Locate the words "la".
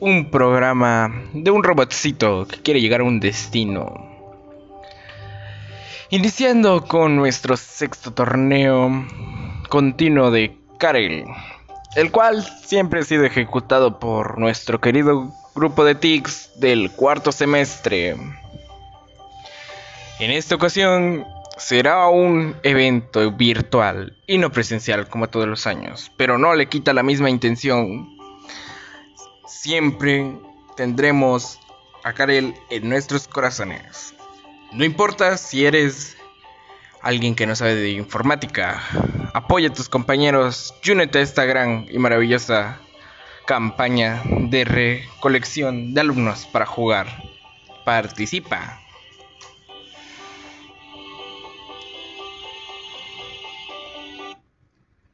26.94-27.02